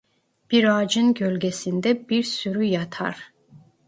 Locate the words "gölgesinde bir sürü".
1.13-2.63